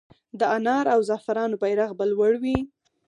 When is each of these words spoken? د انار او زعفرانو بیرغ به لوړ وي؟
د 0.39 0.41
انار 0.55 0.85
او 0.93 0.99
زعفرانو 1.09 1.59
بیرغ 1.61 1.89
به 1.97 2.05
لوړ 2.11 2.33
وي؟ 2.43 2.57